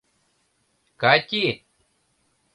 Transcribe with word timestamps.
Кати! 1.01 1.45